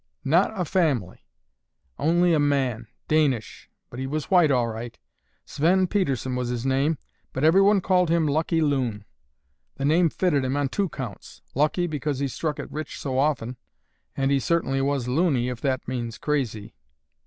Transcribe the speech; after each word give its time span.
"Not 0.25 0.59
a 0.59 0.65
family. 0.65 1.27
Only 1.99 2.33
a 2.33 2.39
man, 2.39 2.87
Danish, 3.07 3.69
but 3.91 3.99
he 3.99 4.07
was 4.07 4.31
white 4.31 4.49
all 4.49 4.67
right. 4.67 4.97
Sven 5.45 5.85
Pedersen 5.85 6.35
was 6.35 6.49
his 6.49 6.65
name 6.65 6.97
but 7.33 7.43
everyone 7.43 7.81
called 7.81 8.09
him 8.09 8.27
'Lucky 8.27 8.61
Loon.' 8.61 9.05
The 9.75 9.85
name 9.85 10.09
fitted 10.09 10.43
him 10.43 10.57
on 10.57 10.69
two 10.69 10.89
counts. 10.89 11.43
Lucky 11.53 11.85
because 11.85 12.17
he 12.17 12.27
struck 12.27 12.57
it 12.57 12.71
rich 12.71 12.99
so 12.99 13.19
often, 13.19 13.57
and 14.17 14.31
he 14.31 14.39
certainly 14.39 14.81
was 14.81 15.07
'loony' 15.07 15.49
if 15.49 15.61
that 15.61 15.87
means 15.87 16.17
crazy." 16.17 16.73